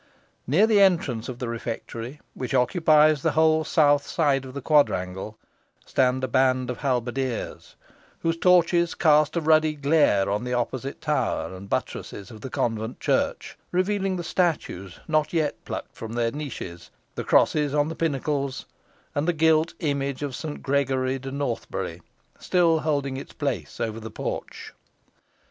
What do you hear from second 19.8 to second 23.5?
image of Saint Gregory de Northbury, still holding its